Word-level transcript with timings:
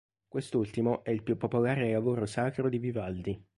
Quest'ultimo 0.27 1.03
è 1.03 1.11
il 1.11 1.21
più 1.21 1.37
popolare 1.37 1.91
lavoro 1.91 2.25
sacro 2.25 2.69
di 2.69 2.79
Vivaldi. 2.79 3.39